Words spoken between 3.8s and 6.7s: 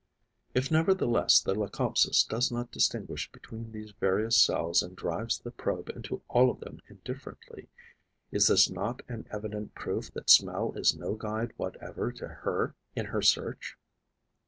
various cells and drives the probe into all of